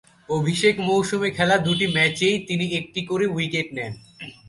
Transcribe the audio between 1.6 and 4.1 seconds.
দুটি ম্যাচেই তিনি একটি করে উইকেট নেন।